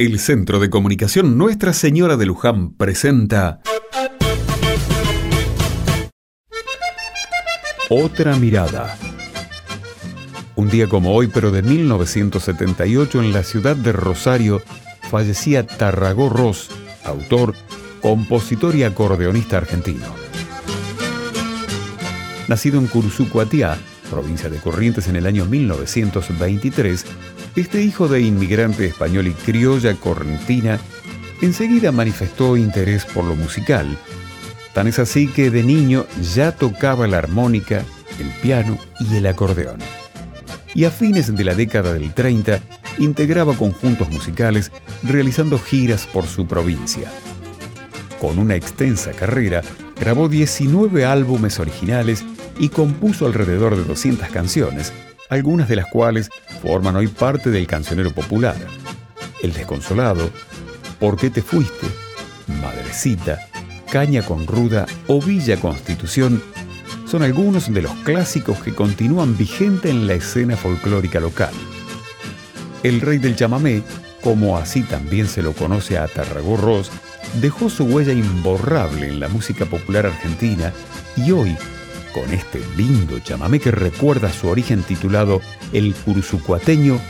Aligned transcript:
El 0.00 0.20
Centro 0.20 0.60
de 0.60 0.70
Comunicación 0.70 1.36
Nuestra 1.36 1.72
Señora 1.72 2.16
de 2.16 2.24
Luján 2.24 2.72
presenta 2.74 3.60
Otra 7.88 8.36
mirada. 8.36 8.96
Un 10.54 10.68
día 10.68 10.86
como 10.86 11.16
hoy, 11.16 11.26
pero 11.26 11.50
de 11.50 11.62
1978, 11.62 13.20
en 13.20 13.32
la 13.32 13.42
ciudad 13.42 13.74
de 13.74 13.90
Rosario, 13.90 14.62
fallecía 15.10 15.66
Tarragó 15.66 16.28
Ross, 16.28 16.70
autor, 17.02 17.56
compositor 18.00 18.76
y 18.76 18.84
acordeonista 18.84 19.56
argentino. 19.56 20.06
Nacido 22.46 22.78
en 22.78 22.86
Cursucuatiá, 22.86 23.76
provincia 24.12 24.48
de 24.48 24.58
Corrientes, 24.58 25.08
en 25.08 25.16
el 25.16 25.26
año 25.26 25.44
1923, 25.44 27.04
este 27.60 27.82
hijo 27.82 28.08
de 28.08 28.20
inmigrante 28.20 28.86
español 28.86 29.26
y 29.26 29.32
criolla 29.32 29.94
correntina 29.94 30.78
enseguida 31.40 31.92
manifestó 31.92 32.56
interés 32.56 33.04
por 33.04 33.24
lo 33.24 33.36
musical. 33.36 33.98
Tan 34.74 34.86
es 34.86 34.98
así 34.98 35.28
que 35.28 35.50
de 35.50 35.62
niño 35.62 36.06
ya 36.34 36.52
tocaba 36.52 37.06
la 37.06 37.18
armónica, 37.18 37.82
el 38.20 38.28
piano 38.42 38.78
y 39.00 39.16
el 39.16 39.26
acordeón. 39.26 39.78
Y 40.74 40.84
a 40.84 40.90
fines 40.90 41.34
de 41.34 41.44
la 41.44 41.54
década 41.54 41.94
del 41.94 42.12
30 42.12 42.60
integraba 42.98 43.54
conjuntos 43.54 44.10
musicales 44.10 44.70
realizando 45.02 45.58
giras 45.58 46.06
por 46.06 46.26
su 46.26 46.46
provincia. 46.46 47.10
Con 48.20 48.38
una 48.38 48.56
extensa 48.56 49.12
carrera, 49.12 49.62
grabó 49.98 50.28
19 50.28 51.04
álbumes 51.04 51.58
originales 51.60 52.24
y 52.58 52.68
compuso 52.68 53.26
alrededor 53.26 53.76
de 53.76 53.84
200 53.84 54.28
canciones, 54.28 54.92
algunas 55.30 55.68
de 55.68 55.76
las 55.76 55.86
cuales 55.86 56.30
forman 56.62 56.96
hoy 56.96 57.08
parte 57.08 57.50
del 57.50 57.66
cancionero 57.66 58.12
popular. 58.12 58.56
El 59.42 59.52
desconsolado, 59.52 60.30
¿Por 60.98 61.16
qué 61.16 61.30
te 61.30 61.42
fuiste? 61.42 61.86
Madrecita, 62.60 63.38
Caña 63.90 64.22
con 64.22 64.46
Ruda 64.46 64.86
o 65.06 65.20
Villa 65.22 65.56
Constitución 65.56 66.42
son 67.06 67.22
algunos 67.22 67.72
de 67.72 67.82
los 67.82 67.92
clásicos 68.02 68.58
que 68.58 68.74
continúan 68.74 69.36
vigentes 69.36 69.92
en 69.92 70.06
la 70.08 70.14
escena 70.14 70.56
folclórica 70.56 71.20
local. 71.20 71.52
El 72.82 73.00
rey 73.00 73.18
del 73.18 73.36
chamamé, 73.36 73.82
como 74.22 74.58
así 74.58 74.82
también 74.82 75.28
se 75.28 75.42
lo 75.42 75.52
conoce 75.52 75.96
a 75.96 76.08
Tarragó 76.08 76.56
Ross, 76.56 76.90
dejó 77.40 77.70
su 77.70 77.84
huella 77.84 78.12
imborrable 78.12 79.08
en 79.08 79.20
la 79.20 79.28
música 79.28 79.64
popular 79.64 80.06
argentina 80.06 80.72
y 81.16 81.30
hoy 81.30 81.56
con 82.12 82.32
este 82.32 82.60
lindo 82.76 83.18
chamamé 83.20 83.60
que 83.60 83.70
recuerda 83.70 84.32
su 84.32 84.48
origen 84.48 84.82
titulado 84.82 85.40
El 85.72 85.94
Cursucuateño, 85.94 87.00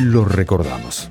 lo 0.00 0.24
recordamos. 0.24 1.10